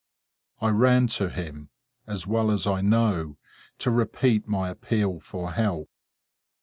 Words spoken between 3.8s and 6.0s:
repeat my appeal for help.